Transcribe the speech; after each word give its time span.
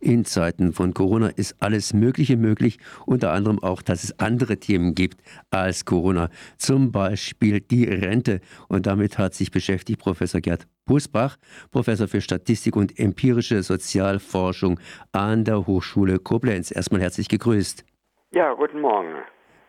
In 0.00 0.24
Zeiten 0.24 0.72
von 0.72 0.94
Corona 0.94 1.28
ist 1.28 1.56
alles 1.60 1.94
Mögliche 1.94 2.36
möglich, 2.36 2.78
unter 3.06 3.32
anderem 3.32 3.62
auch, 3.62 3.82
dass 3.82 4.04
es 4.04 4.18
andere 4.18 4.58
Themen 4.58 4.94
gibt 4.94 5.20
als 5.50 5.84
Corona, 5.84 6.30
zum 6.58 6.92
Beispiel 6.92 7.60
die 7.60 7.84
Rente. 7.84 8.40
Und 8.68 8.86
damit 8.86 9.18
hat 9.18 9.34
sich 9.34 9.50
beschäftigt 9.50 10.00
Professor 10.00 10.40
Gerd 10.40 10.66
Busbach, 10.84 11.36
Professor 11.70 12.08
für 12.08 12.20
Statistik 12.20 12.76
und 12.76 12.98
empirische 12.98 13.62
Sozialforschung 13.62 14.78
an 15.12 15.44
der 15.44 15.66
Hochschule 15.66 16.18
Koblenz. 16.18 16.70
Erstmal 16.70 17.00
herzlich 17.00 17.28
gegrüßt. 17.28 17.84
Ja, 18.32 18.52
guten 18.54 18.80
Morgen. 18.80 19.14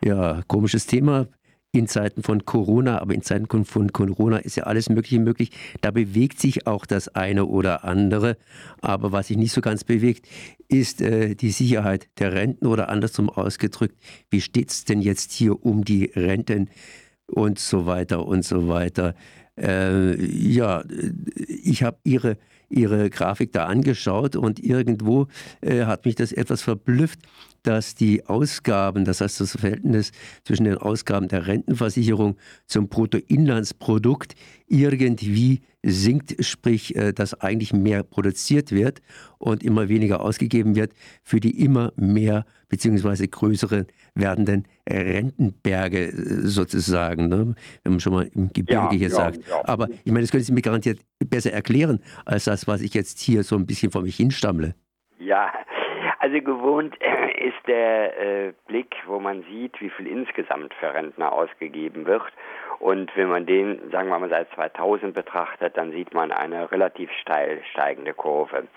Ja, 0.04 0.42
komisches 0.48 0.86
Thema 0.86 1.28
in 1.78 1.88
Zeiten 1.88 2.24
von 2.24 2.46
Corona, 2.46 3.00
aber 3.00 3.14
in 3.14 3.22
Zeiten 3.22 3.48
von 3.66 3.94
Corona 3.94 4.38
ist 4.38 4.58
ja 4.58 4.64
alles 4.64 4.90
Mögliche 4.90 5.20
möglich. 5.20 5.52
Da 5.82 5.92
bewegt 5.92 6.40
sich 6.40 6.68
auch 6.68 6.86
das 6.86 7.08
eine 7.10 7.46
oder 7.46 7.84
andere. 7.86 8.38
Aber 8.82 9.12
was 9.12 9.28
sich 9.28 9.38
nicht 9.38 9.52
so 9.52 9.62
ganz 9.62 9.84
bewegt, 9.84 10.28
ist 10.68 11.02
äh, 11.02 11.36
die 11.36 11.52
Sicherheit 11.52 12.08
der 12.20 12.34
Renten 12.34 12.68
oder 12.68 12.90
andersrum 12.90 13.30
ausgedrückt, 13.30 13.96
wie 14.30 14.42
steht 14.42 14.72
es 14.72 14.86
denn 14.86 15.02
jetzt 15.02 15.32
hier 15.32 15.64
um 15.66 15.86
die 15.86 16.12
Renten 16.16 16.70
und 17.28 17.60
so 17.60 17.86
weiter 17.86 18.26
und 18.26 18.44
so 18.44 18.68
weiter. 18.68 19.16
Äh, 19.58 20.16
ja, 20.24 20.84
ich 21.48 21.84
habe 21.84 21.98
Ihre 22.04 22.38
ihre 22.70 23.10
Grafik 23.10 23.52
da 23.52 23.66
angeschaut 23.66 24.36
und 24.36 24.60
irgendwo 24.60 25.28
äh, 25.62 25.86
hat 25.86 26.06
mich 26.06 26.16
das 26.16 26.32
etwas 26.32 26.62
verblüfft, 26.62 27.20
dass 27.64 27.96
die 27.96 28.26
Ausgaben, 28.26 29.06
das 29.06 29.22
heißt 29.22 29.42
das 29.42 29.58
Verhältnis 29.58 30.12
zwischen 30.44 30.66
den 30.66 30.78
Ausgaben 30.78 31.28
der 31.28 31.48
Rentenversicherung 31.48 32.38
zum 32.66 32.88
Bruttoinlandsprodukt 32.88 34.36
irgendwie 34.68 35.62
sinkt, 35.88 36.44
sprich, 36.46 36.96
äh, 36.96 37.14
dass 37.14 37.40
eigentlich 37.42 37.74
mehr 37.74 38.04
produziert 38.04 38.72
wird 38.72 39.02
und 39.38 39.64
immer 39.64 39.90
weniger 39.90 40.22
ausgegeben 40.22 40.76
wird 40.76 40.94
für 41.24 41.40
die 41.40 41.64
immer 41.64 41.94
mehr 41.96 42.46
bzw. 42.70 43.28
größeren 43.28 43.88
werdenden 44.14 44.68
Rentenberge 44.90 46.08
äh, 46.08 46.14
sozusagen, 46.48 47.30
ne? 47.30 47.56
wenn 47.84 47.94
man 47.94 48.00
schon 48.00 48.14
mal 48.14 48.30
im 48.34 48.50
Gebirge 48.50 48.72
ja, 48.72 48.92
hier 48.92 49.10
ja, 49.10 49.16
sagt. 49.16 49.40
Ja. 49.48 49.62
Aber 49.66 49.88
ich 50.04 50.12
meine, 50.12 50.22
das 50.22 50.32
können 50.32 50.44
Sie 50.44 50.52
mir 50.52 50.62
garantiert 50.62 51.00
besser 51.26 51.54
erklären, 51.54 52.00
als 52.26 52.46
das, 52.46 52.68
was 52.68 52.82
ich 52.82 52.94
jetzt 52.94 53.20
hier 53.20 53.44
so 53.44 53.56
ein 53.56 53.66
bisschen 53.66 53.92
vor 53.92 54.02
mich 54.02 54.18
hinstammle. 54.18 54.76
Ja, 55.20 55.52
also 56.28 56.42
gewohnt 56.42 56.96
äh, 57.02 57.48
ist 57.48 57.68
der 57.68 58.20
äh, 58.20 58.54
Blick, 58.68 58.96
wo 59.06 59.20
man 59.20 59.44
sieht, 59.44 59.80
wie 59.80 59.90
viel 59.90 60.08
insgesamt 60.08 60.74
für 60.74 60.94
Rentner 60.94 61.32
ausgegeben 61.32 62.06
wird. 62.06 62.24
Und 62.80 63.16
wenn 63.16 63.30
man 63.30 63.46
den, 63.46 63.90
sagen 63.92 64.10
wir 64.10 64.20
mal, 64.20 64.30
seit 64.30 64.52
2000 64.52 65.14
betrachtet, 65.14 65.78
dann 65.78 65.92
sieht 65.92 66.14
man 66.14 66.34
eine 66.34 66.70
relativ 66.70 67.10
steil 67.22 67.62
steigende 67.72 68.14
Kurve. 68.14 68.68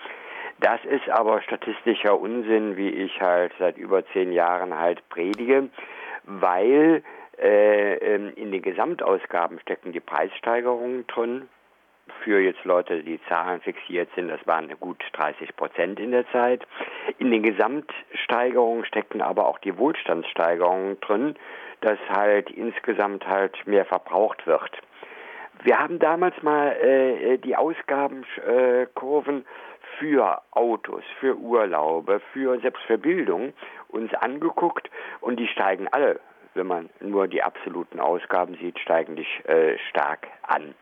Das 0.61 0.79
ist 0.85 1.09
aber 1.09 1.41
statistischer 1.41 2.17
Unsinn, 2.17 2.77
wie 2.77 2.89
ich 2.89 3.19
halt 3.19 3.51
seit 3.59 3.77
über 3.77 4.05
zehn 4.13 4.31
Jahren 4.31 4.79
halt 4.79 5.07
predige, 5.09 5.69
weil 6.23 7.03
äh, 7.37 7.95
ähm, 7.95 8.31
in 8.35 8.51
den 8.51 8.61
Gesamtausgaben 8.61 9.59
stecken 9.59 9.91
die 9.91 9.99
Preissteigerungen 9.99 11.05
drin, 11.07 11.49
für 12.23 12.39
jetzt 12.39 12.63
Leute, 12.65 13.03
die 13.03 13.19
Zahlen 13.27 13.61
fixiert 13.61 14.09
sind, 14.15 14.29
das 14.29 14.45
waren 14.45 14.69
gut 14.79 15.03
30 15.13 15.55
Prozent 15.55 15.99
in 15.99 16.11
der 16.11 16.29
Zeit. 16.31 16.65
In 17.17 17.31
den 17.31 17.43
Gesamtsteigerungen 17.43 18.85
steckten 18.85 19.21
aber 19.21 19.47
auch 19.47 19.59
die 19.59 19.77
Wohlstandssteigerungen 19.77 20.99
drin, 21.01 21.35
dass 21.81 21.99
halt 22.09 22.49
insgesamt 22.51 23.27
halt 23.27 23.65
mehr 23.65 23.85
verbraucht 23.85 24.45
wird. 24.45 24.71
Wir 25.63 25.77
haben 25.77 25.99
damals 25.99 26.41
mal 26.41 26.71
äh, 26.71 27.37
die 27.37 27.55
Ausgabenkurven 27.55 29.45
für 29.99 30.41
Autos, 30.51 31.03
für 31.19 31.37
Urlaube, 31.37 32.21
für 32.33 32.59
selbst 32.59 32.81
für 32.83 32.97
Bildung 32.97 33.53
uns 33.89 34.13
angeguckt 34.15 34.89
und 35.19 35.39
die 35.39 35.47
steigen 35.47 35.87
alle, 35.89 36.19
wenn 36.55 36.67
man 36.67 36.89
nur 36.99 37.27
die 37.27 37.43
absoluten 37.43 37.99
Ausgaben 37.99 38.55
sieht, 38.55 38.79
steigen 38.79 39.15
die 39.15 39.27
äh, 39.47 39.77
stark 39.89 40.27
an. 40.43 40.73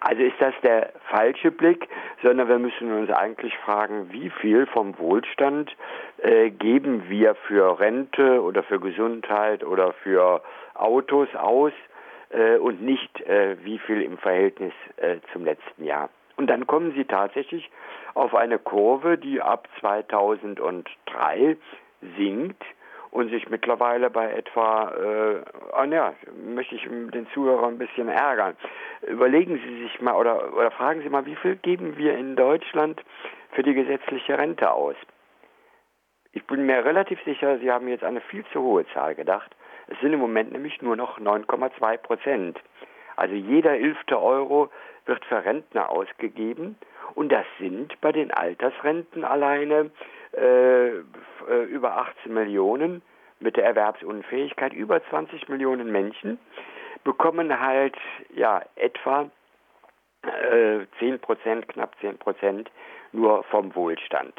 Also 0.00 0.22
ist 0.22 0.40
das 0.40 0.54
der 0.62 0.92
falsche 1.10 1.50
Blick, 1.50 1.88
sondern 2.22 2.48
wir 2.48 2.58
müssen 2.58 2.92
uns 2.92 3.10
eigentlich 3.10 3.56
fragen, 3.58 4.12
wie 4.12 4.30
viel 4.30 4.66
vom 4.66 4.98
Wohlstand 4.98 5.74
äh, 6.18 6.50
geben 6.50 7.08
wir 7.08 7.34
für 7.34 7.78
Rente 7.78 8.42
oder 8.42 8.62
für 8.62 8.80
Gesundheit 8.80 9.64
oder 9.64 9.92
für 9.92 10.42
Autos 10.74 11.28
aus 11.34 11.72
äh, 12.30 12.56
und 12.56 12.82
nicht 12.82 13.20
äh, 13.22 13.56
wie 13.64 13.78
viel 13.78 14.02
im 14.02 14.18
Verhältnis 14.18 14.72
äh, 14.96 15.16
zum 15.32 15.44
letzten 15.44 15.84
Jahr. 15.84 16.10
Und 16.36 16.48
dann 16.48 16.66
kommen 16.66 16.92
Sie 16.96 17.04
tatsächlich 17.04 17.70
auf 18.14 18.34
eine 18.34 18.58
Kurve, 18.58 19.18
die 19.18 19.40
ab 19.40 19.68
2003 19.80 21.56
sinkt 22.16 22.62
und 23.14 23.30
sich 23.30 23.48
mittlerweile 23.48 24.10
bei 24.10 24.32
etwa, 24.32 24.90
äh, 24.90 25.40
oh 25.80 25.84
ja, 25.84 26.14
möchte 26.44 26.74
ich 26.74 26.82
den 26.82 27.28
Zuhörer 27.32 27.68
ein 27.68 27.78
bisschen 27.78 28.08
ärgern. 28.08 28.56
Überlegen 29.06 29.56
Sie 29.64 29.82
sich 29.84 30.00
mal 30.00 30.14
oder, 30.14 30.52
oder 30.52 30.72
fragen 30.72 31.00
Sie 31.00 31.08
mal, 31.08 31.24
wie 31.24 31.36
viel 31.36 31.54
geben 31.54 31.96
wir 31.96 32.18
in 32.18 32.34
Deutschland 32.34 33.00
für 33.52 33.62
die 33.62 33.72
gesetzliche 33.72 34.36
Rente 34.36 34.68
aus? 34.68 34.96
Ich 36.32 36.44
bin 36.48 36.66
mir 36.66 36.84
relativ 36.84 37.22
sicher, 37.22 37.58
Sie 37.58 37.70
haben 37.70 37.86
jetzt 37.86 38.02
eine 38.02 38.20
viel 38.20 38.44
zu 38.52 38.60
hohe 38.60 38.84
Zahl 38.88 39.14
gedacht. 39.14 39.54
Es 39.86 39.96
sind 40.00 40.12
im 40.12 40.18
Moment 40.18 40.50
nämlich 40.50 40.82
nur 40.82 40.96
noch 40.96 41.20
9,2 41.20 41.96
Prozent. 41.98 42.58
Also 43.14 43.36
jeder 43.36 43.78
elfte 43.78 44.20
Euro 44.20 44.70
wird 45.06 45.24
für 45.26 45.44
Rentner 45.44 45.88
ausgegeben 45.88 46.76
und 47.14 47.30
das 47.30 47.46
sind 47.60 48.00
bei 48.00 48.10
den 48.10 48.32
Altersrenten 48.32 49.24
alleine 49.24 49.92
äh, 50.36 50.88
äh, 50.88 51.64
über 51.68 51.96
18 51.98 52.32
Millionen 52.32 53.02
mit 53.40 53.56
der 53.56 53.64
Erwerbsunfähigkeit, 53.64 54.72
über 54.72 55.04
20 55.10 55.48
Millionen 55.48 55.90
Menschen 55.90 56.38
bekommen 57.04 57.60
halt 57.60 57.96
ja 58.34 58.62
etwa 58.76 59.30
äh, 60.22 60.86
10 60.98 61.20
Prozent, 61.20 61.68
knapp 61.68 61.94
10 62.00 62.18
Prozent 62.18 62.70
nur 63.12 63.44
vom 63.44 63.74
Wohlstand. 63.74 64.34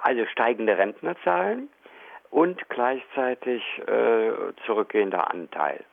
Also 0.00 0.24
steigende 0.26 0.78
Rentnerzahlen 0.78 1.68
und 2.30 2.68
gleichzeitig 2.68 3.62
äh, 3.86 4.32
zurückgehender 4.66 5.30
Anteil. 5.30 5.84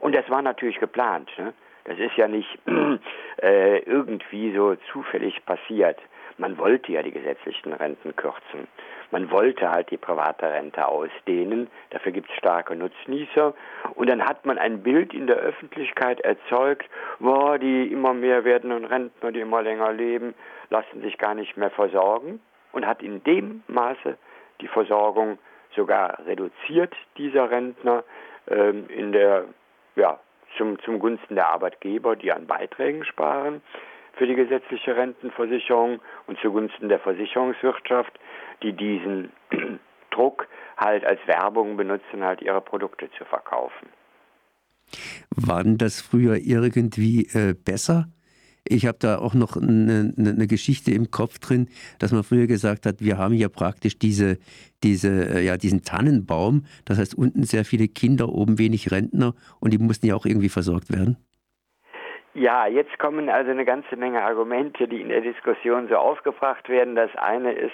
Und 0.00 0.14
das 0.14 0.28
war 0.30 0.42
natürlich 0.42 0.78
geplant. 0.78 1.30
Ne? 1.38 1.52
Das 1.84 1.98
ist 1.98 2.16
ja 2.16 2.28
nicht 2.28 2.58
äh, 3.42 3.78
irgendwie 3.78 4.54
so 4.54 4.76
zufällig 4.92 5.44
passiert. 5.46 5.98
Man 6.38 6.58
wollte 6.58 6.92
ja 6.92 7.02
die 7.02 7.12
gesetzlichen 7.12 7.72
Renten 7.72 8.14
kürzen. 8.14 8.68
Man 9.10 9.30
wollte 9.30 9.70
halt 9.70 9.90
die 9.90 9.96
private 9.96 10.50
Rente 10.50 10.86
ausdehnen. 10.86 11.68
Dafür 11.90 12.12
gibt 12.12 12.28
es 12.28 12.36
starke 12.36 12.76
Nutznießer. 12.76 13.54
Und 13.94 14.08
dann 14.08 14.22
hat 14.22 14.44
man 14.44 14.58
ein 14.58 14.82
Bild 14.82 15.14
in 15.14 15.26
der 15.26 15.36
Öffentlichkeit 15.36 16.20
erzeugt, 16.20 16.88
boah, 17.20 17.58
die 17.58 17.90
immer 17.90 18.12
mehr 18.12 18.44
werdenden 18.44 18.84
Rentner, 18.84 19.32
die 19.32 19.40
immer 19.40 19.62
länger 19.62 19.92
leben, 19.92 20.34
lassen 20.68 21.00
sich 21.02 21.16
gar 21.18 21.34
nicht 21.34 21.56
mehr 21.56 21.70
versorgen. 21.70 22.40
Und 22.72 22.86
hat 22.86 23.02
in 23.02 23.22
dem 23.24 23.62
Maße 23.68 24.18
die 24.60 24.68
Versorgung 24.68 25.38
sogar 25.74 26.18
reduziert, 26.26 26.94
dieser 27.16 27.50
Rentner, 27.50 28.04
ähm, 28.48 28.88
in 28.88 29.12
der, 29.12 29.44
ja, 29.94 30.20
zum, 30.56 30.78
zum 30.80 30.98
Gunsten 30.98 31.34
der 31.34 31.48
Arbeitgeber, 31.48 32.16
die 32.16 32.32
an 32.32 32.46
Beiträgen 32.46 33.04
sparen 33.04 33.62
für 34.16 34.26
die 34.26 34.34
gesetzliche 34.34 34.96
Rentenversicherung 34.96 36.00
und 36.26 36.38
zugunsten 36.40 36.88
der 36.88 36.98
Versicherungswirtschaft, 36.98 38.18
die 38.62 38.72
diesen 38.72 39.30
Druck 40.10 40.48
halt 40.76 41.04
als 41.04 41.20
Werbung 41.26 41.76
benutzen, 41.76 42.24
halt 42.24 42.42
ihre 42.42 42.60
Produkte 42.60 43.10
zu 43.16 43.24
verkaufen. 43.24 43.88
War 45.30 45.62
denn 45.62 45.78
das 45.78 46.00
früher 46.00 46.36
irgendwie 46.36 47.26
äh, 47.34 47.54
besser? 47.54 48.06
Ich 48.68 48.86
habe 48.86 48.98
da 48.98 49.18
auch 49.18 49.34
noch 49.34 49.56
eine, 49.56 50.12
eine, 50.16 50.46
Geschichte 50.46 50.90
im 50.90 51.10
Kopf 51.10 51.38
drin, 51.38 51.68
dass 51.98 52.10
man 52.10 52.24
früher 52.24 52.46
gesagt 52.46 52.84
hat, 52.86 53.00
wir 53.00 53.16
haben 53.16 53.34
ja 53.34 53.48
praktisch 53.48 53.98
diese, 53.98 54.38
diese, 54.82 55.36
äh, 55.36 55.44
ja, 55.44 55.56
diesen 55.56 55.82
Tannenbaum. 55.82 56.64
Das 56.84 56.98
heißt, 56.98 57.14
unten 57.14 57.44
sehr 57.44 57.64
viele 57.64 57.86
Kinder, 57.86 58.28
oben 58.28 58.58
wenig 58.58 58.90
Rentner 58.90 59.34
und 59.60 59.72
die 59.72 59.78
mussten 59.78 60.06
ja 60.06 60.16
auch 60.16 60.26
irgendwie 60.26 60.48
versorgt 60.48 60.90
werden. 60.92 61.16
Ja, 62.36 62.66
jetzt 62.66 62.98
kommen 62.98 63.30
also 63.30 63.50
eine 63.50 63.64
ganze 63.64 63.96
Menge 63.96 64.22
Argumente, 64.22 64.86
die 64.86 65.00
in 65.00 65.08
der 65.08 65.22
Diskussion 65.22 65.88
so 65.88 65.96
aufgebracht 65.96 66.68
werden. 66.68 66.94
Das 66.94 67.08
eine 67.16 67.52
ist 67.52 67.72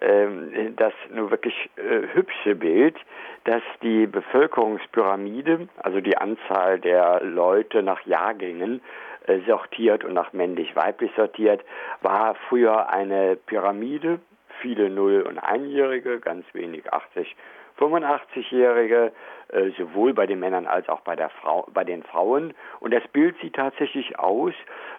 ähm, 0.00 0.74
das 0.76 0.94
nur 1.10 1.30
wirklich 1.30 1.68
äh, 1.76 2.06
hübsche 2.14 2.54
Bild, 2.54 2.96
dass 3.44 3.62
die 3.82 4.06
Bevölkerungspyramide, 4.06 5.68
also 5.82 6.00
die 6.00 6.16
Anzahl 6.16 6.80
der 6.80 7.20
Leute 7.22 7.82
nach 7.82 8.00
Jahrgängen, 8.06 8.80
äh, 9.26 9.40
sortiert 9.46 10.02
und 10.02 10.14
nach 10.14 10.32
männlich-weiblich 10.32 11.12
sortiert, 11.14 11.62
war 12.00 12.36
früher 12.48 12.88
eine 12.88 13.36
Pyramide, 13.36 14.18
viele 14.62 14.88
Null- 14.88 15.26
und 15.28 15.38
Einjährige, 15.38 16.20
ganz 16.20 16.46
wenig 16.54 16.90
80 16.90 17.36
85-Jährige, 17.80 19.12
äh, 19.48 19.70
sowohl 19.78 20.14
bei 20.14 20.26
den 20.26 20.38
Männern 20.38 20.66
als 20.66 20.88
auch 20.88 21.00
bei, 21.00 21.16
der 21.16 21.30
Frau, 21.30 21.66
bei 21.72 21.82
den 21.82 22.02
Frauen. 22.02 22.54
Und 22.80 22.92
das 22.92 23.06
Bild 23.08 23.36
sieht 23.40 23.54
tatsächlich 23.54 24.18
aus 24.18 24.54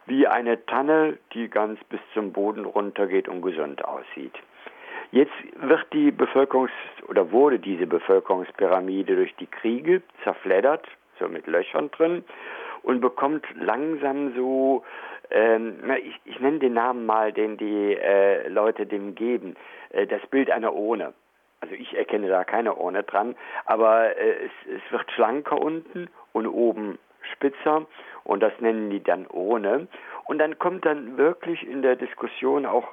wie 0.07 0.27
eine 0.27 0.65
Tanne, 0.65 1.17
die 1.33 1.49
ganz 1.49 1.81
bis 1.85 1.99
zum 2.13 2.33
Boden 2.33 2.65
runtergeht 2.65 3.29
und 3.29 3.41
gesund 3.41 3.85
aussieht. 3.85 4.33
Jetzt 5.11 5.33
wird 5.55 5.85
die 5.93 6.11
Bevölkerungs- 6.11 6.69
oder 7.07 7.31
wurde 7.31 7.59
diese 7.59 7.85
Bevölkerungspyramide 7.85 9.15
durch 9.15 9.35
die 9.35 9.47
Kriege 9.47 10.01
zerfleddert, 10.23 10.87
so 11.19 11.27
mit 11.27 11.47
Löchern 11.47 11.91
drin, 11.91 12.23
und 12.83 13.01
bekommt 13.01 13.45
langsam 13.55 14.33
so, 14.35 14.83
ähm, 15.29 15.75
ich, 16.01 16.19
ich 16.25 16.39
nenne 16.39 16.59
den 16.59 16.73
Namen 16.73 17.05
mal, 17.05 17.33
den 17.33 17.57
die 17.57 17.95
äh, 17.95 18.47
Leute 18.47 18.85
dem 18.85 19.13
geben, 19.13 19.55
äh, 19.89 20.07
das 20.07 20.25
Bild 20.27 20.49
einer 20.49 20.73
Urne. 20.73 21.13
Also 21.61 21.75
ich 21.75 21.95
erkenne 21.95 22.27
da 22.27 22.43
keine 22.43 22.75
Urne 22.75 23.03
dran, 23.03 23.35
aber 23.65 24.17
äh, 24.17 24.45
es, 24.45 24.51
es 24.75 24.91
wird 24.91 25.09
schlanker 25.11 25.61
unten 25.61 26.09
und 26.33 26.47
oben 26.47 26.97
spitzer 27.33 27.85
und 28.23 28.41
das 28.41 28.53
nennen 28.59 28.89
die 28.89 29.03
dann 29.03 29.27
Urne. 29.27 29.87
Und 30.25 30.39
dann 30.39 30.59
kommt 30.59 30.85
dann 30.85 31.17
wirklich 31.17 31.67
in 31.67 31.81
der 31.81 31.95
Diskussion 31.95 32.65
auch 32.65 32.87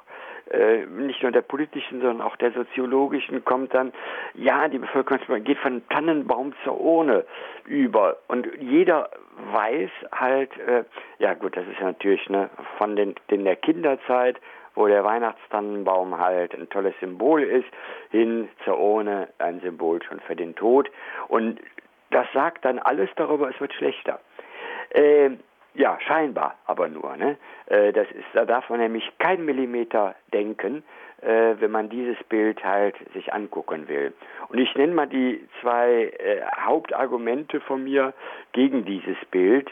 äh, 0.51 0.87
nicht 0.87 1.23
nur 1.23 1.33
der 1.33 1.43
politischen, 1.43 2.01
sondern 2.01 2.23
auch 2.23 2.37
der 2.37 2.53
soziologischen 2.53 3.45
kommt 3.45 3.75
dann, 3.75 3.93
ja, 4.35 4.69
die 4.69 4.79
Bevölkerung 4.79 5.45
geht 5.45 5.59
von 5.59 5.87
Tannenbaum 5.89 6.55
zur 6.65 6.81
Urne 6.81 7.25
über. 7.67 8.17
Und 8.29 8.49
jeder 8.59 9.11
weiß 9.53 9.91
halt, 10.13 10.51
äh, 10.59 10.85
ja 11.19 11.35
gut, 11.35 11.57
das 11.57 11.67
ist 11.67 11.81
natürlich 11.81 12.29
ne, 12.31 12.49
von 12.79 12.97
den, 12.97 13.15
in 13.29 13.45
der 13.45 13.57
Kinderzeit, 13.57 14.39
wo 14.75 14.87
der 14.87 15.05
Weihnachtstannenbaum 15.05 16.19
halt 16.19 16.55
ein 16.55 16.69
tolles 16.69 16.95
Symbol 17.01 17.43
ist, 17.43 17.69
hin 18.11 18.49
zur 18.65 18.79
Urne 18.79 19.29
ein 19.39 19.61
Symbol 19.61 20.03
schon 20.03 20.21
für 20.21 20.37
den 20.37 20.55
Tod. 20.55 20.91
Und 21.29 21.61
das 22.11 22.27
sagt 22.33 22.65
dann 22.65 22.79
alles 22.79 23.11
darüber, 23.17 23.51
es 23.51 23.61
wird 23.61 23.73
schlechter. 23.75 24.21
Äh, 24.91 25.31
ja, 25.75 25.99
scheinbar 26.01 26.57
aber 26.67 26.89
nur. 26.89 27.17
Ne? 27.17 27.37
Äh, 27.67 27.93
das 27.93 28.11
ist, 28.11 28.27
da 28.33 28.45
darf 28.45 28.69
man 28.69 28.81
nämlich 28.81 29.11
kein 29.19 29.45
Millimeter 29.45 30.15
denken, 30.33 30.83
äh, 31.23 31.55
wenn 31.59 31.71
man 31.71 31.89
dieses 31.89 32.17
Bild 32.25 32.65
halt 32.65 32.97
sich 33.15 33.33
angucken 33.33 33.89
will. 33.89 34.13
Und 34.49 34.59
ich 34.59 34.75
nenne 34.75 34.95
mal 34.95 35.07
die 35.07 35.47
zwei 35.61 36.13
äh, 36.19 36.41
Hauptargumente 36.65 37.61
von 37.61 37.85
mir 37.85 38.13
gegen 38.53 38.85
dieses 38.85 39.17
Bild. 39.31 39.71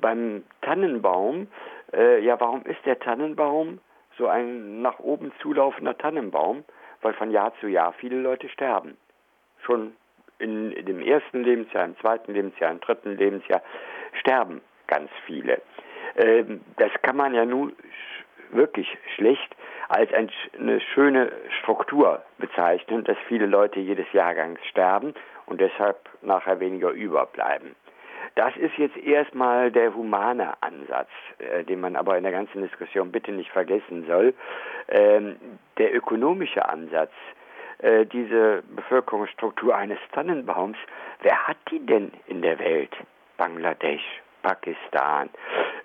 Beim 0.00 0.44
Tannenbaum, 0.62 1.46
äh, 1.92 2.20
ja, 2.20 2.38
warum 2.40 2.64
ist 2.64 2.84
der 2.84 2.98
Tannenbaum 2.98 3.80
so 4.16 4.26
ein 4.26 4.82
nach 4.82 4.98
oben 4.98 5.32
zulaufender 5.40 5.96
Tannenbaum? 5.96 6.64
Weil 7.02 7.14
von 7.14 7.30
Jahr 7.30 7.52
zu 7.60 7.68
Jahr 7.68 7.92
viele 7.94 8.20
Leute 8.20 8.48
sterben. 8.50 8.96
Schon 9.64 9.94
in, 10.38 10.72
in 10.72 10.86
dem 10.86 11.00
ersten 11.00 11.44
Lebensjahr, 11.44 11.84
im 11.84 11.96
zweiten 11.98 12.34
Lebensjahr, 12.34 12.70
im 12.70 12.80
dritten 12.80 13.16
Lebensjahr 13.16 13.62
sterben 14.12 14.60
ganz 14.86 15.10
viele. 15.24 15.62
Ähm, 16.16 16.60
das 16.76 16.90
kann 17.02 17.16
man 17.16 17.34
ja 17.34 17.44
nun 17.44 17.74
wirklich 18.50 18.88
schlecht 19.14 19.54
als 19.88 20.10
eine 20.12 20.80
schöne 20.94 21.32
Struktur 21.60 22.22
bezeichnen, 22.38 23.04
dass 23.04 23.16
viele 23.28 23.46
Leute 23.46 23.80
jedes 23.80 24.06
Jahrgangs 24.12 24.60
sterben 24.66 25.14
und 25.46 25.60
deshalb 25.60 25.96
nachher 26.22 26.60
weniger 26.60 26.90
überbleiben. 26.90 27.74
Das 28.34 28.56
ist 28.56 28.76
jetzt 28.78 28.96
erstmal 28.96 29.70
der 29.70 29.94
humane 29.94 30.54
Ansatz, 30.62 31.10
äh, 31.38 31.64
den 31.64 31.80
man 31.80 31.96
aber 31.96 32.16
in 32.16 32.22
der 32.22 32.32
ganzen 32.32 32.62
Diskussion 32.62 33.12
bitte 33.12 33.32
nicht 33.32 33.50
vergessen 33.50 34.06
soll. 34.06 34.34
Ähm, 34.88 35.36
der 35.78 35.94
ökonomische 35.94 36.68
Ansatz, 36.68 37.12
äh, 37.78 38.06
diese 38.06 38.62
Bevölkerungsstruktur 38.76 39.74
eines 39.74 39.98
Tannenbaums, 40.12 40.78
wer 41.22 41.46
hat 41.46 41.56
die 41.70 41.84
denn 41.84 42.12
in 42.26 42.42
der 42.42 42.58
Welt? 42.58 42.94
Bangladesch, 43.36 44.04
Pakistan, 44.42 45.30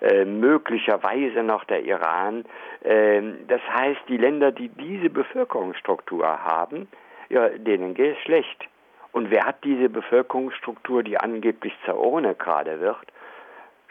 äh, 0.00 0.24
möglicherweise 0.24 1.42
noch 1.42 1.64
der 1.64 1.82
Iran. 1.84 2.44
Äh, 2.84 3.22
das 3.48 3.60
heißt, 3.68 4.00
die 4.08 4.18
Länder, 4.18 4.52
die 4.52 4.68
diese 4.68 5.10
Bevölkerungsstruktur 5.10 6.26
haben, 6.26 6.88
ja, 7.28 7.48
denen 7.48 7.94
geht 7.94 8.16
es 8.16 8.22
schlecht. 8.22 8.68
Und 9.16 9.30
wer 9.30 9.46
hat 9.46 9.64
diese 9.64 9.88
Bevölkerungsstruktur, 9.88 11.02
die 11.02 11.16
angeblich 11.16 11.72
zur 11.86 11.98
Urne 11.98 12.34
gerade 12.34 12.80
wird? 12.80 13.06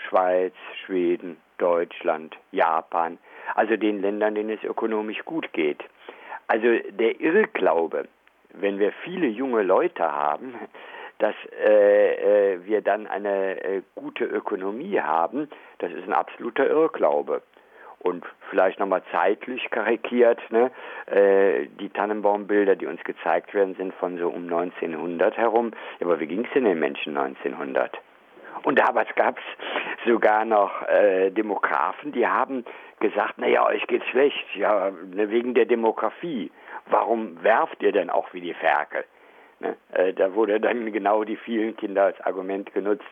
Schweiz, 0.07 0.53
Schweden, 0.85 1.37
Deutschland, 1.57 2.37
Japan, 2.51 3.17
also 3.55 3.75
den 3.75 4.03
Ländern, 4.03 4.35
denen 4.35 4.51
es 4.51 4.63
ökonomisch 4.63 5.25
gut 5.25 5.51
geht. 5.51 5.83
Also 6.45 6.67
der 6.91 7.19
Irrglaube, 7.19 8.07
wenn 8.53 8.77
wir 8.77 8.91
viele 9.03 9.25
junge 9.25 9.63
Leute 9.63 10.03
haben, 10.03 10.53
dass 11.17 11.33
äh, 11.59 12.53
äh, 12.53 12.65
wir 12.67 12.81
dann 12.81 13.07
eine 13.07 13.63
äh, 13.63 13.81
gute 13.95 14.25
Ökonomie 14.25 15.01
haben, 15.01 15.49
das 15.79 15.91
ist 15.91 16.03
ein 16.03 16.13
absoluter 16.13 16.69
Irrglaube. 16.69 17.41
Und 17.99 18.23
vielleicht 18.49 18.79
nochmal 18.79 19.01
zeitlich 19.11 19.69
karikiert, 19.71 20.39
ne? 20.51 20.71
äh, 21.07 21.67
die 21.79 21.89
Tannenbaumbilder, 21.89 22.75
die 22.75 22.85
uns 22.85 23.03
gezeigt 23.03 23.53
werden, 23.53 23.75
sind 23.75 23.93
von 23.95 24.17
so 24.17 24.29
um 24.29 24.43
1900 24.43 25.37
herum. 25.37 25.71
Aber 25.99 26.19
wie 26.19 26.27
ging 26.27 26.45
es 26.45 26.51
denn 26.53 26.65
den 26.65 26.79
Menschen 26.79 27.17
1900? 27.17 27.97
Und 28.63 28.79
damals 28.79 29.09
gab 29.15 29.37
es 29.37 30.05
sogar 30.05 30.45
noch 30.45 30.87
äh, 30.87 31.29
Demografen, 31.29 32.11
die 32.11 32.25
haben 32.25 32.65
gesagt, 32.99 33.37
naja, 33.37 33.65
euch 33.67 33.85
geht's 33.87 34.07
schlecht, 34.07 34.45
ja, 34.55 34.91
ne, 34.91 35.29
wegen 35.29 35.53
der 35.53 35.65
Demografie. 35.65 36.51
Warum 36.87 37.43
werft 37.43 37.81
ihr 37.83 37.91
denn 37.91 38.09
auch 38.09 38.33
wie 38.33 38.41
die 38.41 38.53
Ferkel? 38.53 39.05
Ne? 39.59 39.75
Äh, 39.93 40.13
da 40.13 40.33
wurde 40.33 40.59
dann 40.59 40.91
genau 40.91 41.23
die 41.23 41.37
vielen 41.37 41.75
Kinder 41.75 42.05
als 42.05 42.21
Argument 42.21 42.73
genutzt, 42.73 43.05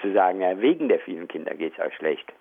zu 0.00 0.12
sagen, 0.12 0.40
ja, 0.40 0.60
wegen 0.60 0.88
der 0.88 1.00
vielen 1.00 1.28
Kinder 1.28 1.54
geht 1.54 1.74
es 1.76 1.84
euch 1.84 1.94
schlecht. 1.94 2.32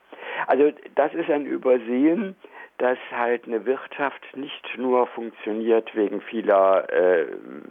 Also 0.48 0.72
das 0.96 1.14
ist 1.14 1.30
ein 1.30 1.46
Übersehen, 1.46 2.36
dass 2.78 2.98
halt 3.12 3.46
eine 3.46 3.66
Wirtschaft 3.66 4.24
nicht 4.36 4.78
nur 4.78 5.08
funktioniert 5.08 5.96
wegen 5.96 6.22
vieler 6.22 6.88
äh, 6.92 7.26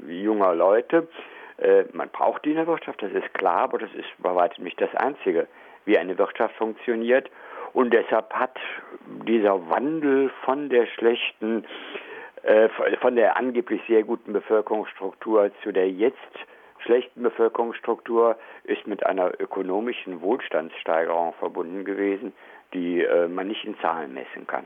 junger 0.09 0.55
Leute. 0.55 1.07
Äh, 1.59 1.85
man 1.93 2.09
braucht 2.11 2.45
die 2.45 2.51
in 2.51 2.57
der 2.57 2.67
Wirtschaft, 2.67 3.03
das 3.03 3.13
ist 3.13 3.33
klar, 3.35 3.61
aber 3.61 3.79
das 3.79 3.93
ist 3.95 4.09
bei 4.19 4.35
weitem 4.35 4.65
nicht 4.65 4.81
das 4.81 4.95
Einzige, 4.95 5.47
wie 5.85 5.97
eine 5.97 6.19
Wirtschaft 6.19 6.57
funktioniert. 6.57 7.31
Und 7.73 7.93
deshalb 7.93 8.33
hat 8.33 8.59
dieser 9.27 9.69
Wandel 9.71 10.31
von 10.45 10.69
der 10.69 10.87
schlechten 10.87 11.65
äh, 12.43 12.69
von 13.01 13.17
der 13.17 13.37
angeblich 13.37 13.81
sehr 13.89 14.03
guten 14.03 14.33
Bevölkerungsstruktur 14.33 15.51
zu 15.63 15.73
der 15.73 15.91
jetzt 15.91 16.17
schlechten 16.87 17.23
Bevölkerungsstruktur 17.23 18.37
ist 18.65 18.87
mit 18.87 19.05
einer 19.05 19.39
ökonomischen 19.41 20.23
Wohlstandssteigerung 20.23 21.35
verbunden 21.35 21.85
gewesen, 21.85 22.33
die 22.73 23.03
äh, 23.03 23.29
man 23.29 23.49
nicht 23.49 23.65
in 23.65 23.79
Zahlen 23.81 24.15
messen 24.15 24.47
kann. 24.47 24.65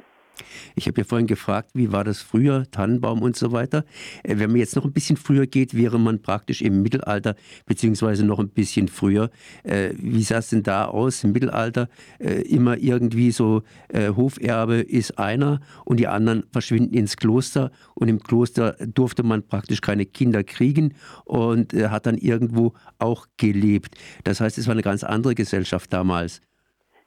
Ich 0.74 0.86
habe 0.86 1.00
ja 1.00 1.04
vorhin 1.04 1.26
gefragt, 1.26 1.70
wie 1.74 1.92
war 1.92 2.04
das 2.04 2.20
früher, 2.20 2.70
Tannenbaum 2.70 3.22
und 3.22 3.36
so 3.36 3.52
weiter. 3.52 3.84
Äh, 4.22 4.38
wenn 4.38 4.50
man 4.50 4.58
jetzt 4.58 4.76
noch 4.76 4.84
ein 4.84 4.92
bisschen 4.92 5.16
früher 5.16 5.46
geht, 5.46 5.75
wäre 5.75 5.99
man 5.99 6.22
praktisch 6.22 6.62
im 6.62 6.82
Mittelalter, 6.82 7.34
beziehungsweise 7.66 8.25
noch 8.25 8.38
ein 8.38 8.49
bisschen 8.49 8.88
früher. 8.88 9.30
Äh, 9.62 9.90
wie 9.96 10.22
sah 10.22 10.38
es 10.38 10.50
denn 10.50 10.62
da 10.62 10.87
aus 10.87 11.25
im 11.25 11.32
Mittelalter? 11.32 11.88
Äh, 12.18 12.42
immer 12.42 12.78
irgendwie 12.78 13.30
so, 13.30 13.62
Hoferbe 13.92 14.76
ist 14.76 15.18
einer 15.18 15.60
und 15.84 15.99
die 15.99 16.06
anderen 16.06 16.44
verschwinden 16.52 16.94
ins 16.94 17.16
Kloster 17.16 17.70
und 17.94 18.08
im 18.08 18.22
Kloster 18.22 18.76
durfte 18.87 19.22
man 19.22 19.46
praktisch 19.46 19.80
keine 19.80 20.06
Kinder 20.06 20.44
kriegen 20.44 20.94
und 21.25 21.72
hat 21.72 22.06
dann 22.06 22.16
irgendwo 22.16 22.75
auch 22.99 23.26
gelebt. 23.37 23.96
Das 24.25 24.40
heißt, 24.40 24.58
es 24.58 24.66
war 24.66 24.72
eine 24.72 24.82
ganz 24.82 25.02
andere 25.02 25.34
Gesellschaft 25.34 25.92
damals. 25.92 26.40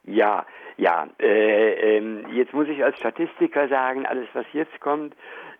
Ja, 0.06 0.44
ja, 0.76 1.08
äh, 1.20 1.96
äh, 1.98 2.24
jetzt 2.32 2.52
muss 2.52 2.68
ich 2.68 2.84
als 2.84 2.98
Statistiker 2.98 3.68
sagen, 3.68 4.06
alles 4.06 4.28
was 4.34 4.44
jetzt 4.52 4.78
kommt, 4.80 5.14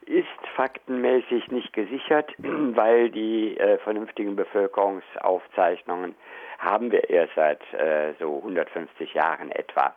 ist 0.07 0.27
faktenmäßig 0.55 1.51
nicht 1.51 1.73
gesichert, 1.73 2.33
weil 2.39 3.11
die 3.11 3.57
äh, 3.59 3.79
vernünftigen 3.79 4.37
Bevölkerungsaufzeichnungen 4.37 6.15
haben 6.59 6.93
wir 6.93 7.09
erst 7.09 7.35
seit 7.35 7.61
äh, 7.75 8.13
so 8.19 8.39
150 8.39 9.15
Jahren 9.15 9.51
etwa. 9.51 9.95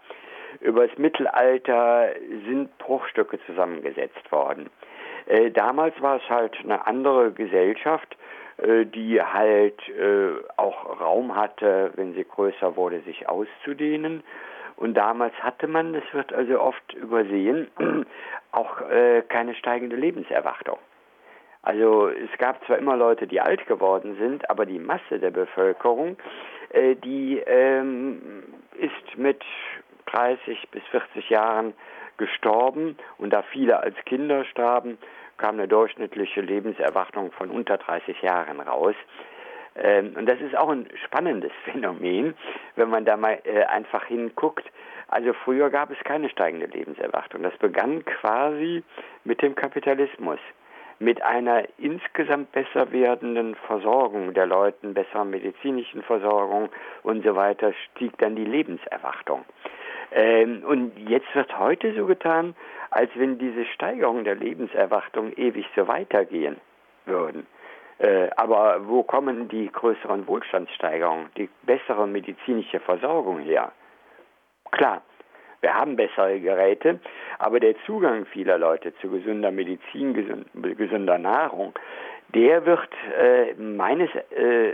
Über 0.62 0.88
das 0.88 0.98
Mittelalter 0.98 2.10
sind 2.46 2.75
Bruchstücke 2.77 3.39
zusammengesetzt 3.46 4.32
worden. 4.32 4.70
Äh, 5.27 5.51
damals 5.51 6.01
war 6.01 6.18
es 6.18 6.30
halt 6.30 6.58
eine 6.63 6.88
andere 6.88 7.32
Gesellschaft, 7.32 8.18
die 8.59 9.21
halt 9.21 9.79
auch 10.57 10.99
Raum 10.99 11.35
hatte, 11.35 11.91
wenn 11.95 12.13
sie 12.13 12.23
größer 12.23 12.75
wurde, 12.75 13.01
sich 13.01 13.29
auszudehnen 13.29 14.23
und 14.77 14.93
damals 14.93 15.33
hatte 15.41 15.67
man, 15.67 15.93
das 15.93 16.03
wird 16.13 16.31
also 16.31 16.61
oft 16.61 16.93
übersehen, 16.93 17.67
auch 18.51 18.81
äh, 18.81 19.23
keine 19.27 19.55
steigende 19.55 19.95
Lebenserwartung. 19.95 20.77
Also 21.63 22.07
es 22.09 22.37
gab 22.37 22.63
zwar 22.65 22.77
immer 22.77 22.95
Leute, 22.95 23.27
die 23.27 23.41
alt 23.41 23.65
geworden 23.65 24.15
sind, 24.19 24.49
aber 24.49 24.65
die 24.65 24.79
Masse 24.79 25.19
der 25.19 25.31
Bevölkerung, 25.31 26.15
äh, 26.69 26.95
die 26.95 27.39
ähm, 27.39 28.43
ist 28.77 29.17
mit 29.17 29.43
30 30.05 30.69
bis 30.69 30.83
40 30.91 31.29
Jahren 31.31 31.73
gestorben 32.17 32.97
und 33.17 33.33
da 33.33 33.41
viele 33.41 33.79
als 33.79 33.95
Kinder 34.05 34.45
starben, 34.45 34.99
kam 35.38 35.56
eine 35.56 35.67
durchschnittliche 35.67 36.41
Lebenserwartung 36.41 37.32
von 37.32 37.50
unter 37.50 37.77
30 37.77 38.22
Jahren 38.22 38.60
raus. 38.60 38.96
Ähm, 39.75 40.15
und 40.17 40.27
das 40.27 40.39
ist 40.41 40.58
auch 40.58 40.70
ein 40.70 40.88
spannendes 41.06 41.51
Phänomen, 41.65 42.36
wenn 42.75 42.89
man 42.89 43.06
da 43.06 43.17
mal 43.17 43.39
äh, 43.44 43.63
einfach 43.65 44.06
hinguckt. 44.06 44.65
Also 45.10 45.34
früher 45.34 45.70
gab 45.70 45.91
es 45.91 45.98
keine 46.03 46.29
steigende 46.29 46.65
Lebenserwartung. 46.67 47.44
Das 47.44 47.56
begann 47.58 48.03
quasi 48.03 48.84
mit 49.24 49.41
dem 49.41 49.56
Kapitalismus, 49.56 50.39
mit 51.00 51.22
einer 51.22 51.63
insgesamt 51.77 52.51
besser 52.51 52.91
werdenden 52.91 53.56
Versorgung 53.67 54.34
der 54.34 54.48
Leute, 54.48 54.88
besserer 54.88 55.24
medizinischen 55.24 56.01
Versorgung 56.01 56.70
und 57.03 57.24
so 57.24 57.36
weiter, 57.36 57.72
stieg 57.91 58.17
dann 58.17 58.36
die 58.36 58.46
Lebenserwartung. 58.46 59.46
Ähm, 60.12 60.63
und 60.65 60.98
jetzt 61.10 61.34
wird 61.36 61.58
heute 61.58 61.94
so 61.94 62.06
getan, 62.06 62.56
als 62.98 63.12
wenn 63.13 63.38
diese 63.38 63.63
Steigerung 63.66 64.24
der 64.24 64.34
Lebenserwartung 64.34 65.32
ewig 65.34 65.68
so 65.75 65.88
weitergehen 65.88 66.58
würden. 67.06 67.46
Äh, 68.00 68.30
aber 68.36 68.88
wo 68.88 69.04
kommen 69.04 69.50
die 69.50 69.72
größeren 69.72 70.25
Wohlstandssteigerungen, 70.25 71.27
die 71.38 71.48
bessere 71.62 72.08
medizinische 72.08 72.80
Versorgung 72.80 73.38
her? 73.38 73.72
Klar, 74.72 75.04
wir 75.62 75.75
haben 75.75 75.96
bessere 75.96 76.39
Geräte, 76.39 77.00
aber 77.38 77.60
der 77.60 77.75
Zugang 77.86 78.25
vieler 78.25 78.58
Leute 78.58 78.96
zu 78.96 79.12
gesunder 79.12 79.51
Medizin, 79.51 80.46
gesunder 80.56 81.20
Nahrung, 81.20 81.74
der 82.34 82.66
wird 82.66 82.89
äh, 83.16 83.54
meines 83.62 84.10
äh, 84.32 84.74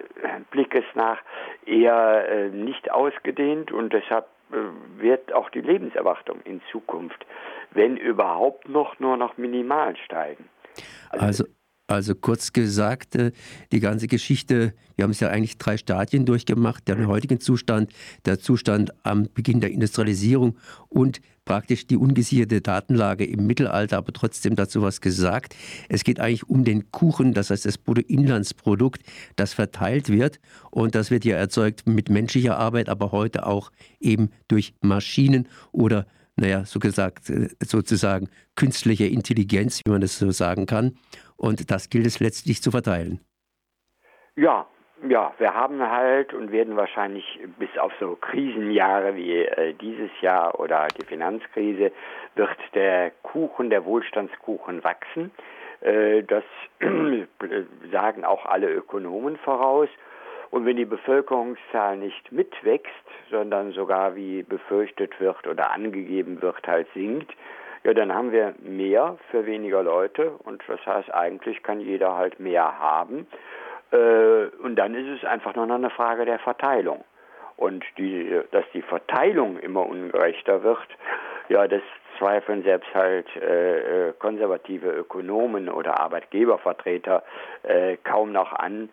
Blickes 0.50 0.86
nach 0.94 1.20
eher 1.66 2.26
äh, 2.30 2.48
nicht 2.48 2.90
ausgedehnt 2.90 3.74
und 3.74 3.92
deshalb 3.92 4.28
äh, 4.54 5.02
wird 5.02 5.34
auch 5.34 5.50
die 5.50 5.62
Lebenserwartung 5.62 6.40
in 6.46 6.62
Zukunft, 6.72 7.26
wenn 7.74 7.98
überhaupt 7.98 8.70
noch, 8.70 9.00
nur 9.00 9.18
noch 9.18 9.38
minimal 9.38 9.96
steigen. 9.98 10.46
Also, 11.10 11.26
also 11.26 11.46
also 11.88 12.16
kurz 12.16 12.54
gesagt, 12.54 13.16
äh, 13.16 13.32
die 13.72 13.82
ganze 13.82 14.08
Geschichte, 14.08 14.74
wir 14.96 15.04
haben 15.04 15.12
es 15.12 15.20
ja 15.20 15.28
eigentlich 15.28 15.58
drei 15.58 15.78
Stadien 15.78 16.26
durchgemacht, 16.26 16.88
der 16.88 17.06
heutigen 17.08 17.42
Zustand, 17.42 17.92
der 18.26 18.40
Zustand 18.40 18.92
am 19.04 19.28
Beginn 19.34 19.60
der 19.60 19.72
Industrialisierung 19.72 20.58
und 20.88 21.20
praktisch 21.44 21.86
die 21.86 21.98
ungesicherte 21.98 22.62
Datenlage 22.62 23.26
im 23.26 23.46
Mittelalter, 23.46 23.98
aber 23.98 24.14
trotzdem 24.14 24.56
dazu 24.56 24.82
was 24.82 25.02
gesagt. 25.02 25.56
Es 25.90 26.06
geht 26.06 26.22
eigentlich 26.22 26.50
um 26.50 26.64
den 26.64 26.90
Kuchen, 26.92 27.34
das 27.34 27.50
heißt 27.50 27.66
das 27.66 27.78
Bruttoinlandsprodukt, 27.78 29.04
das 29.36 29.54
verteilt 29.54 30.08
wird 30.08 30.40
und 30.72 30.96
das 30.96 31.12
wird 31.12 31.26
ja 31.26 31.36
erzeugt 31.36 31.86
mit 31.86 32.10
menschlicher 32.10 32.58
Arbeit, 32.58 32.88
aber 32.88 33.12
heute 33.12 33.46
auch 33.46 33.72
eben 34.00 34.30
durch 34.48 34.74
Maschinen 34.82 35.50
oder 35.74 36.08
naja, 36.36 36.66
so 36.66 36.80
gesagt, 36.80 37.30
äh, 37.30 37.50
sozusagen 37.60 38.30
künstliche 38.56 39.06
Intelligenz, 39.06 39.82
wie 39.86 39.92
man 39.92 40.02
das 40.02 40.18
so 40.18 40.32
sagen 40.32 40.66
kann. 40.66 40.98
Und 41.38 41.70
das 41.72 41.90
gilt 41.90 42.06
es 42.06 42.20
letztlich 42.20 42.62
zu 42.62 42.72
verteilen. 42.72 43.20
Ja, 44.36 44.68
ja, 45.08 45.34
wir 45.38 45.54
haben 45.54 45.82
halt 45.82 46.34
und 46.34 46.52
werden 46.52 46.78
wahrscheinlich 46.78 47.40
bis 47.60 47.78
auf 47.78 47.92
so 48.00 48.16
Krisenjahre 48.16 49.16
wie 49.16 49.40
äh, 49.40 49.74
dieses 49.74 50.10
Jahr 50.22 50.60
oder 50.60 50.88
die 50.88 51.06
Finanzkrise 51.06 51.92
wird 52.36 52.58
der 52.74 53.12
Kuchen, 53.22 53.70
der 53.70 53.84
Wohlstandskuchen 53.84 54.84
wachsen. 54.84 55.32
Äh, 55.82 56.24
das 56.24 56.44
sagen 57.92 58.24
auch 58.24 58.46
alle 58.46 58.72
Ökonomen 58.72 59.36
voraus. 59.38 59.90
Und 60.54 60.68
wenn 60.68 60.78
die 60.78 60.86
Bevölkerungszahl 60.86 61.98
nicht 61.98 62.32
mitwächst, 62.32 62.94
sondern 63.32 63.72
sogar 63.72 64.16
wie 64.16 64.44
befürchtet 64.44 65.20
wird 65.20 65.48
oder 65.48 65.72
angegeben 65.72 66.44
wird, 66.44 66.68
halt 66.68 66.88
sinkt, 66.94 67.34
ja, 67.84 67.96
dann 67.96 68.14
haben 68.14 68.32
wir 68.32 68.54
mehr 68.60 69.18
für 69.32 69.48
weniger 69.48 69.82
Leute 69.82 70.30
und 70.30 70.62
das 70.68 70.86
heißt, 70.86 71.12
eigentlich 71.12 71.64
kann 71.64 71.80
jeder 71.80 72.16
halt 72.16 72.40
mehr 72.40 72.80
haben. 72.80 73.26
Äh, 73.90 74.56
und 74.62 74.76
dann 74.76 74.94
ist 74.94 75.24
es 75.24 75.28
einfach 75.28 75.56
nur 75.56 75.66
noch 75.66 75.74
eine 75.74 75.90
Frage 75.90 76.24
der 76.26 76.38
Verteilung. 76.38 77.04
Und 77.58 77.84
die, 77.98 78.40
dass 78.52 78.66
die 78.76 78.84
Verteilung 78.84 79.58
immer 79.58 79.88
ungerechter 79.88 80.62
wird, 80.62 80.88
ja, 81.50 81.68
das 81.68 81.82
zweifeln 82.20 82.62
selbst 82.62 82.94
halt 82.94 83.28
äh, 83.38 84.10
äh, 84.10 84.14
konservative 84.20 84.92
Ökonomen 84.92 85.68
oder 85.68 86.00
Arbeitgebervertreter 86.00 87.24
äh, 87.64 87.98
kaum 88.04 88.32
noch 88.32 88.54
an, 88.54 88.90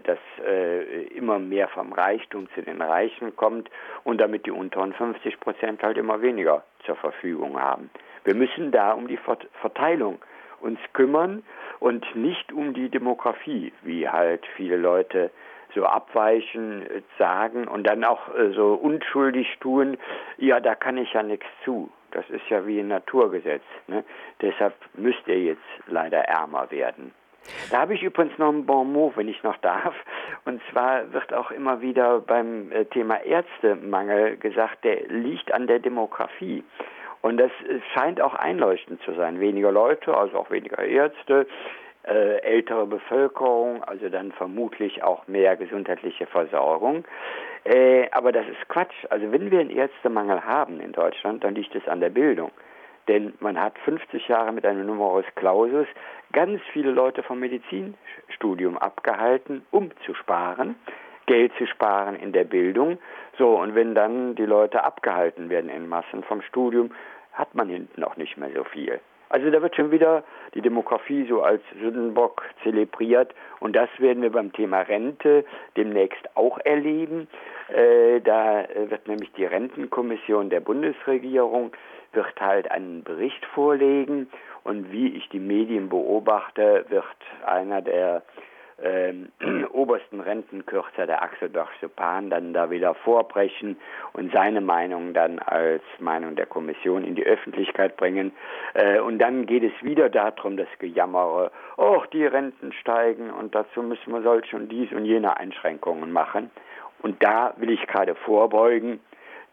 dass 0.00 0.18
äh, 0.44 1.02
immer 1.08 1.38
mehr 1.38 1.68
vom 1.68 1.92
Reichtum 1.92 2.48
zu 2.54 2.62
den 2.62 2.82
Reichen 2.82 3.36
kommt 3.36 3.70
und 4.04 4.20
damit 4.20 4.46
die 4.46 4.50
unteren 4.50 4.92
50 4.92 5.38
Prozent 5.40 5.82
halt 5.82 5.96
immer 5.96 6.22
weniger 6.22 6.64
zur 6.84 6.96
Verfügung 6.96 7.60
haben. 7.60 7.90
Wir 8.24 8.34
müssen 8.34 8.70
da 8.72 8.92
um 8.92 9.08
die 9.08 9.18
Verteilung 9.60 10.18
uns 10.60 10.78
kümmern 10.92 11.42
und 11.78 12.14
nicht 12.14 12.52
um 12.52 12.74
die 12.74 12.90
Demografie, 12.90 13.72
wie 13.82 14.08
halt 14.08 14.46
viele 14.56 14.76
Leute 14.76 15.30
so 15.74 15.84
abweichen, 15.84 16.82
äh, 16.82 17.02
sagen 17.18 17.68
und 17.68 17.84
dann 17.84 18.04
auch 18.04 18.28
so 18.54 18.74
unschuldig 18.74 19.58
tun, 19.60 19.96
ja, 20.36 20.60
da 20.60 20.74
kann 20.74 20.98
ich 20.98 21.12
ja 21.12 21.22
nichts 21.22 21.46
zu. 21.64 21.90
Das 22.10 22.28
ist 22.30 22.48
ja 22.48 22.66
wie 22.66 22.80
ein 22.80 22.88
Naturgesetz. 22.88 23.62
Ne? 23.86 24.04
Deshalb 24.40 24.74
müsst 24.94 25.26
ihr 25.26 25.40
jetzt 25.40 25.62
leider 25.86 26.18
ärmer 26.18 26.70
werden. 26.70 27.14
Da 27.70 27.80
habe 27.80 27.94
ich 27.94 28.02
übrigens 28.02 28.36
noch 28.38 28.52
ein 28.52 28.66
Bon 28.66 28.90
mot, 28.92 29.16
wenn 29.16 29.28
ich 29.28 29.42
noch 29.42 29.56
darf. 29.58 29.94
Und 30.44 30.60
zwar 30.70 31.12
wird 31.12 31.32
auch 31.32 31.50
immer 31.50 31.80
wieder 31.80 32.20
beim 32.20 32.72
äh, 32.72 32.84
Thema 32.86 33.22
Ärztemangel 33.22 34.36
gesagt, 34.36 34.84
der 34.84 35.06
liegt 35.08 35.52
an 35.52 35.66
der 35.66 35.78
Demografie. 35.78 36.64
Und 37.22 37.38
das 37.38 37.50
äh, 37.68 37.80
scheint 37.94 38.20
auch 38.20 38.34
einleuchtend 38.34 39.02
zu 39.02 39.14
sein. 39.14 39.40
Weniger 39.40 39.72
Leute, 39.72 40.16
also 40.16 40.38
auch 40.38 40.50
weniger 40.50 40.82
Ärzte, 40.82 41.46
äh, 42.06 42.38
ältere 42.42 42.86
Bevölkerung, 42.86 43.84
also 43.84 44.08
dann 44.08 44.32
vermutlich 44.32 45.02
auch 45.02 45.26
mehr 45.26 45.56
gesundheitliche 45.56 46.26
Versorgung. 46.26 47.04
Äh, 47.64 48.08
aber 48.12 48.32
das 48.32 48.46
ist 48.48 48.68
Quatsch. 48.68 48.94
Also 49.10 49.30
wenn 49.32 49.50
wir 49.50 49.60
einen 49.60 49.70
Ärztemangel 49.70 50.44
haben 50.44 50.80
in 50.80 50.92
Deutschland, 50.92 51.44
dann 51.44 51.54
liegt 51.54 51.74
es 51.74 51.86
an 51.86 52.00
der 52.00 52.10
Bildung. 52.10 52.50
Denn 53.08 53.34
man 53.40 53.60
hat 53.60 53.78
50 53.80 54.28
Jahre 54.28 54.52
mit 54.52 54.64
einem 54.64 54.86
Numerus 54.86 55.24
Clausus 55.34 55.86
ganz 56.32 56.60
viele 56.72 56.90
Leute 56.90 57.22
vom 57.22 57.40
Medizinstudium 57.40 58.78
abgehalten, 58.78 59.64
um 59.70 59.90
zu 60.04 60.14
sparen, 60.14 60.76
Geld 61.26 61.52
zu 61.58 61.66
sparen 61.66 62.16
in 62.16 62.32
der 62.32 62.44
Bildung. 62.44 62.98
So, 63.38 63.58
und 63.58 63.74
wenn 63.74 63.94
dann 63.94 64.34
die 64.34 64.46
Leute 64.46 64.84
abgehalten 64.84 65.48
werden 65.48 65.70
in 65.70 65.88
Massen 65.88 66.22
vom 66.24 66.42
Studium, 66.42 66.90
hat 67.32 67.54
man 67.54 67.68
hinten 67.68 68.04
auch 68.04 68.16
nicht 68.16 68.36
mehr 68.36 68.50
so 68.54 68.64
viel. 68.64 69.00
Also 69.30 69.48
da 69.50 69.62
wird 69.62 69.76
schon 69.76 69.92
wieder 69.92 70.24
die 70.54 70.60
Demografie 70.60 71.24
so 71.28 71.42
als 71.42 71.62
Sündenbock 71.80 72.42
zelebriert 72.64 73.32
und 73.60 73.76
das 73.76 73.88
werden 73.98 74.24
wir 74.24 74.32
beim 74.32 74.52
Thema 74.52 74.80
Rente 74.80 75.44
demnächst 75.76 76.36
auch 76.36 76.58
erleben. 76.64 77.28
Äh, 77.68 78.20
da 78.22 78.64
wird 78.74 79.06
nämlich 79.06 79.32
die 79.34 79.44
Rentenkommission 79.44 80.50
der 80.50 80.58
Bundesregierung 80.58 81.70
wird 82.12 82.40
halt 82.40 82.70
einen 82.70 83.02
Bericht 83.02 83.44
vorlegen 83.46 84.28
und 84.64 84.92
wie 84.92 85.08
ich 85.08 85.28
die 85.28 85.40
Medien 85.40 85.88
beobachte, 85.88 86.84
wird 86.88 87.04
einer 87.44 87.82
der 87.82 88.22
ähm, 88.82 89.28
obersten 89.72 90.20
Rentenkürzer 90.20 91.06
der 91.06 91.22
Axel 91.22 91.50
Dochsepan 91.50 92.30
dann 92.30 92.52
da 92.52 92.70
wieder 92.70 92.94
vorbrechen 92.94 93.76
und 94.12 94.32
seine 94.32 94.60
Meinung 94.60 95.14
dann 95.14 95.38
als 95.38 95.82
Meinung 95.98 96.36
der 96.36 96.46
Kommission 96.46 97.04
in 97.04 97.14
die 97.14 97.24
Öffentlichkeit 97.24 97.96
bringen. 97.96 98.32
Äh, 98.74 99.00
und 99.00 99.18
dann 99.18 99.46
geht 99.46 99.64
es 99.64 99.72
wieder 99.82 100.08
darum, 100.08 100.56
das 100.56 100.68
Gejammere, 100.78 101.50
oh, 101.76 102.02
die 102.12 102.24
Renten 102.24 102.72
steigen 102.72 103.30
und 103.30 103.54
dazu 103.54 103.82
müssen 103.82 104.12
wir 104.12 104.22
solche 104.22 104.56
und 104.56 104.70
dies 104.70 104.90
und 104.92 105.04
jene 105.04 105.36
Einschränkungen 105.36 106.12
machen. 106.12 106.50
Und 107.02 107.22
da 107.22 107.54
will 107.56 107.70
ich 107.70 107.86
gerade 107.86 108.14
vorbeugen. 108.14 109.00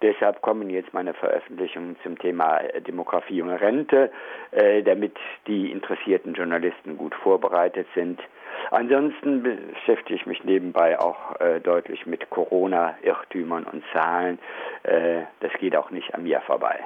Deshalb 0.02 0.42
kommen 0.42 0.70
jetzt 0.70 0.94
meine 0.94 1.14
Veröffentlichungen 1.14 1.96
zum 2.04 2.18
Thema 2.20 2.58
äh, 2.58 2.82
Demografie 2.82 3.42
und 3.42 3.50
Rente, 3.50 4.12
äh, 4.52 4.84
damit 4.84 5.16
die 5.48 5.72
interessierten 5.72 6.34
Journalisten 6.34 6.98
gut 6.98 7.16
vorbereitet 7.16 7.88
sind. 7.96 8.20
Ansonsten 8.72 9.44
beschäftige 9.44 10.16
ich 10.16 10.26
mich 10.26 10.44
nebenbei 10.44 11.00
auch 11.00 11.40
äh, 11.40 11.60
deutlich 11.60 12.06
mit 12.06 12.30
Corona-Irrtümern 12.30 13.64
und 13.66 13.84
Zahlen. 13.94 14.40
Das 14.84 15.52
geht 15.60 15.76
auch 15.76 15.92
nicht 15.92 16.14
an 16.16 16.24
mir 16.24 16.40
vorbei. 16.42 16.80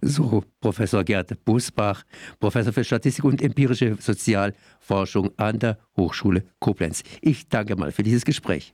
So, 0.00 0.42
Professor 0.60 1.04
Gerd 1.04 1.44
Busbach, 1.44 2.02
Professor 2.40 2.72
für 2.72 2.84
Statistik 2.84 3.24
und 3.24 3.40
empirische 3.42 3.94
Sozialforschung 3.94 5.30
an 5.36 5.58
der 5.58 5.78
Hochschule 5.96 6.42
Koblenz. 6.58 7.02
Ich 7.20 7.48
danke 7.48 7.76
mal 7.76 7.92
für 7.92 8.02
dieses 8.02 8.24
Gespräch. 8.24 8.70